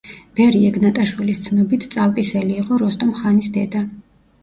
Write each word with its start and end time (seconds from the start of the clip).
ბერი 0.37 0.61
ეგნატაშვილის 0.69 1.43
ცნობით, 1.49 1.87
წავკისელი 1.99 2.59
იყო 2.65 2.83
როსტომ 2.87 3.17
ხანის 3.23 3.55
დედა. 3.61 3.89